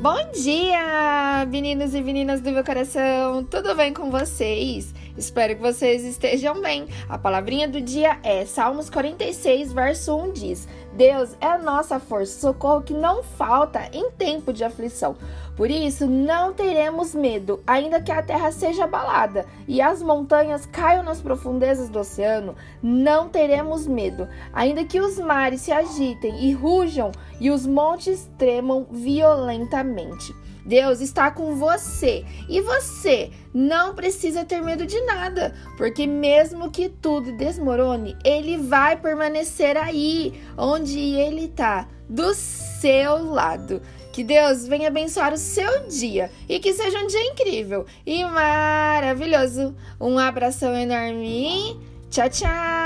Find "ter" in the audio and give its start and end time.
34.44-34.62